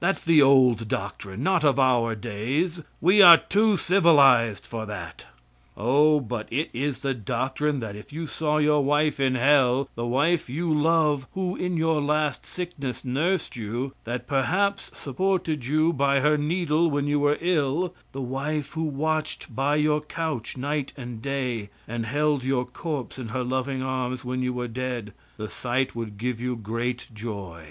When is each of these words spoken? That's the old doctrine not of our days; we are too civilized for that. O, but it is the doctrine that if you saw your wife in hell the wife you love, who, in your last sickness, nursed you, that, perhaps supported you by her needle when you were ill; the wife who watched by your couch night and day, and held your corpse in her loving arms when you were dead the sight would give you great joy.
That's 0.00 0.22
the 0.22 0.42
old 0.42 0.86
doctrine 0.86 1.42
not 1.42 1.64
of 1.64 1.78
our 1.78 2.14
days; 2.14 2.82
we 3.00 3.22
are 3.22 3.38
too 3.38 3.78
civilized 3.78 4.66
for 4.66 4.84
that. 4.84 5.24
O, 5.78 6.20
but 6.20 6.46
it 6.52 6.68
is 6.74 7.00
the 7.00 7.14
doctrine 7.14 7.80
that 7.80 7.96
if 7.96 8.12
you 8.12 8.26
saw 8.26 8.58
your 8.58 8.84
wife 8.84 9.18
in 9.18 9.34
hell 9.34 9.88
the 9.94 10.04
wife 10.04 10.50
you 10.50 10.70
love, 10.70 11.26
who, 11.32 11.56
in 11.56 11.78
your 11.78 12.02
last 12.02 12.44
sickness, 12.44 13.02
nursed 13.02 13.56
you, 13.56 13.94
that, 14.04 14.26
perhaps 14.26 14.90
supported 14.92 15.64
you 15.64 15.94
by 15.94 16.20
her 16.20 16.36
needle 16.36 16.90
when 16.90 17.06
you 17.06 17.18
were 17.18 17.38
ill; 17.40 17.94
the 18.12 18.20
wife 18.20 18.74
who 18.74 18.82
watched 18.82 19.56
by 19.56 19.76
your 19.76 20.02
couch 20.02 20.54
night 20.54 20.92
and 20.98 21.22
day, 21.22 21.70
and 21.88 22.04
held 22.04 22.44
your 22.44 22.66
corpse 22.66 23.18
in 23.18 23.28
her 23.28 23.42
loving 23.42 23.82
arms 23.82 24.22
when 24.22 24.42
you 24.42 24.52
were 24.52 24.68
dead 24.68 25.14
the 25.38 25.48
sight 25.48 25.94
would 25.96 26.18
give 26.18 26.38
you 26.42 26.56
great 26.56 27.06
joy. 27.14 27.66